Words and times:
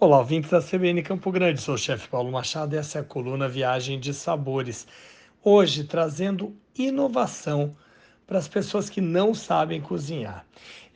Olá, 0.00 0.18
ouvintes 0.18 0.50
da 0.52 0.62
CBN 0.62 1.02
Campo 1.02 1.32
Grande, 1.32 1.60
sou 1.60 1.74
o 1.74 1.78
chefe 1.78 2.06
Paulo 2.06 2.30
Machado 2.30 2.72
e 2.72 2.78
essa 2.78 2.98
é 2.98 3.00
a 3.00 3.04
coluna 3.04 3.48
Viagem 3.48 3.98
de 3.98 4.14
Sabores. 4.14 4.86
Hoje 5.42 5.82
trazendo 5.82 6.56
inovação 6.72 7.76
para 8.24 8.38
as 8.38 8.46
pessoas 8.46 8.88
que 8.88 9.00
não 9.00 9.34
sabem 9.34 9.80
cozinhar. 9.80 10.46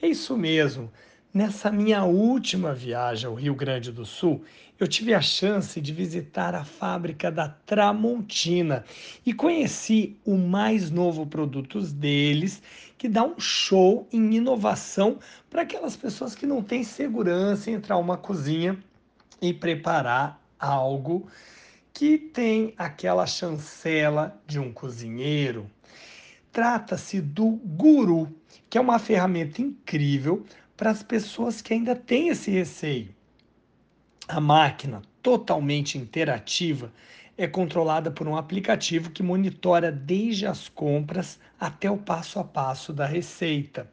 É 0.00 0.06
isso 0.06 0.36
mesmo, 0.36 0.88
nessa 1.34 1.68
minha 1.68 2.04
última 2.04 2.72
viagem 2.72 3.26
ao 3.26 3.34
Rio 3.34 3.56
Grande 3.56 3.90
do 3.90 4.06
Sul, 4.06 4.44
eu 4.78 4.86
tive 4.86 5.12
a 5.12 5.20
chance 5.20 5.80
de 5.80 5.92
visitar 5.92 6.54
a 6.54 6.64
fábrica 6.64 7.28
da 7.28 7.48
Tramontina 7.48 8.84
e 9.26 9.34
conheci 9.34 10.16
o 10.24 10.38
mais 10.38 10.92
novo 10.92 11.26
produto 11.26 11.80
deles, 11.80 12.62
que 12.96 13.08
dá 13.08 13.24
um 13.24 13.40
show 13.40 14.06
em 14.12 14.36
inovação 14.36 15.18
para 15.50 15.62
aquelas 15.62 15.96
pessoas 15.96 16.36
que 16.36 16.46
não 16.46 16.62
têm 16.62 16.84
segurança 16.84 17.68
em 17.68 17.74
entrar 17.74 17.96
uma 17.96 18.16
cozinha 18.16 18.78
e 19.42 19.52
preparar 19.52 20.40
algo 20.56 21.28
que 21.92 22.16
tem 22.16 22.72
aquela 22.78 23.26
chancela 23.26 24.40
de 24.46 24.60
um 24.60 24.72
cozinheiro. 24.72 25.68
Trata-se 26.52 27.20
do 27.20 27.50
Guru, 27.50 28.32
que 28.70 28.78
é 28.78 28.80
uma 28.80 29.00
ferramenta 29.00 29.60
incrível 29.60 30.46
para 30.76 30.90
as 30.90 31.02
pessoas 31.02 31.60
que 31.60 31.74
ainda 31.74 31.96
têm 31.96 32.28
esse 32.28 32.50
receio. 32.52 33.14
A 34.28 34.40
máquina, 34.40 35.02
totalmente 35.20 35.98
interativa, 35.98 36.92
é 37.36 37.46
controlada 37.46 38.10
por 38.10 38.28
um 38.28 38.36
aplicativo 38.36 39.10
que 39.10 39.22
monitora 39.22 39.90
desde 39.90 40.46
as 40.46 40.68
compras 40.68 41.40
até 41.58 41.90
o 41.90 41.96
passo 41.96 42.38
a 42.38 42.44
passo 42.44 42.92
da 42.92 43.06
receita 43.06 43.90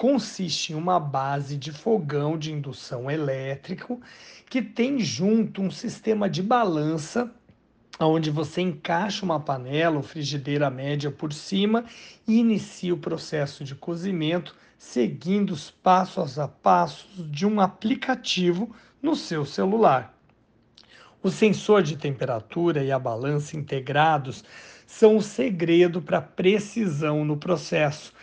consiste 0.00 0.72
em 0.72 0.76
uma 0.76 0.98
base 0.98 1.58
de 1.58 1.70
fogão 1.70 2.38
de 2.38 2.50
indução 2.50 3.10
elétrico 3.10 4.00
que 4.48 4.62
tem 4.62 4.98
junto 4.98 5.60
um 5.60 5.70
sistema 5.70 6.26
de 6.26 6.42
balança 6.42 7.30
onde 8.00 8.30
você 8.30 8.62
encaixa 8.62 9.26
uma 9.26 9.38
panela 9.38 9.98
ou 9.98 10.02
frigideira 10.02 10.70
média 10.70 11.10
por 11.10 11.34
cima 11.34 11.84
e 12.26 12.38
inicia 12.38 12.94
o 12.94 12.98
processo 12.98 13.62
de 13.62 13.74
cozimento 13.74 14.56
seguindo 14.78 15.50
os 15.50 15.70
passos 15.70 16.38
a 16.38 16.48
passos 16.48 17.10
de 17.30 17.44
um 17.44 17.60
aplicativo 17.60 18.74
no 19.02 19.14
seu 19.14 19.44
celular. 19.44 20.18
O 21.22 21.30
sensor 21.30 21.82
de 21.82 21.98
temperatura 21.98 22.82
e 22.82 22.90
a 22.90 22.98
balança 22.98 23.54
integrados 23.54 24.42
são 24.86 25.18
o 25.18 25.22
segredo 25.22 26.00
para 26.00 26.22
precisão 26.22 27.22
no 27.22 27.36
processo 27.36 28.14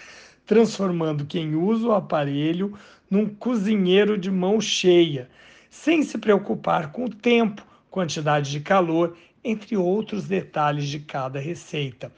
transformando 0.48 1.26
quem 1.26 1.56
usa 1.56 1.90
o 1.90 1.92
aparelho 1.92 2.74
num 3.12 3.28
cozinheiro 3.28 4.18
de 4.18 4.32
mão 4.32 4.60
cheia, 4.60 5.30
sem 5.70 6.02
se 6.02 6.18
preocupar 6.18 6.92
com 6.92 7.06
o 7.06 7.10
tempo, 7.10 7.64
quantidade 7.92 8.50
de 8.50 8.62
calor, 8.62 9.16
entre 9.44 9.78
outros 9.78 10.26
detalhes 10.26 10.88
de 10.88 11.00
cada 11.00 11.40
receita. 11.40 12.12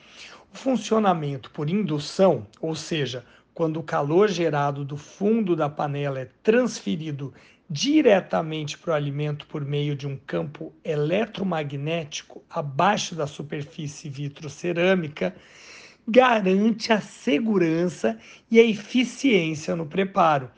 O 0.53 0.57
funcionamento 0.57 1.51
por 1.51 1.69
indução, 1.69 2.45
ou 2.61 2.75
seja, 2.75 3.25
quando 3.53 3.77
o 3.77 3.83
calor 3.83 4.29
gerado 4.29 4.85
do 4.85 4.95
fundo 4.95 5.55
da 5.55 5.67
panela 5.67 6.19
é 6.19 6.29
transferido 6.41 7.33
diretamente 7.69 8.77
para 8.77 8.91
o 8.91 8.95
alimento 8.95 9.45
por 9.47 9.63
meio 9.63 9.95
de 9.95 10.07
um 10.07 10.15
campo 10.15 10.73
eletromagnético 10.83 12.43
abaixo 12.49 13.13
da 13.13 13.27
superfície 13.27 14.09
vitrocerâmica, 14.09 15.35
garante 16.09 16.91
a 16.91 16.99
segurança 16.99 18.17
e 18.49 18.59
a 18.59 18.63
eficiência 18.63 19.75
no 19.75 19.85
preparo. 19.85 20.49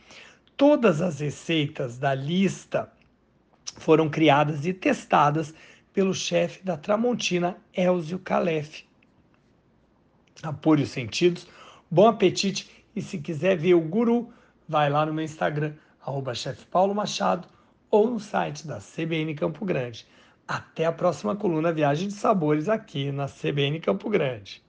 Todas 0.55 1.01
as 1.01 1.19
receitas 1.19 1.97
da 1.97 2.13
lista 2.15 2.91
foram 3.77 4.09
criadas 4.09 4.65
e 4.65 4.73
testadas 4.73 5.53
pelo 5.93 6.13
chefe 6.13 6.63
da 6.63 6.77
Tramontina, 6.77 7.57
Elzio 7.73 8.19
Calef. 8.19 8.85
Apure 10.41 10.83
os 10.83 10.89
sentidos, 10.89 11.47
bom 11.89 12.07
apetite 12.07 12.69
e 12.95 13.01
se 13.01 13.17
quiser 13.17 13.57
ver 13.57 13.73
o 13.73 13.81
guru, 13.81 14.31
vai 14.67 14.89
lá 14.89 15.05
no 15.05 15.13
meu 15.13 15.25
Instagram, 15.25 15.73
arroba 16.01 16.33
Machado, 16.95 17.47
ou 17.89 18.09
no 18.09 18.19
site 18.19 18.65
da 18.65 18.79
CBN 18.79 19.35
Campo 19.35 19.65
Grande. 19.65 20.07
Até 20.47 20.85
a 20.85 20.91
próxima 20.91 21.35
coluna 21.35 21.73
Viagem 21.73 22.07
de 22.07 22.13
Sabores 22.13 22.69
aqui 22.69 23.11
na 23.11 23.27
CBN 23.27 23.79
Campo 23.79 24.09
Grande. 24.09 24.63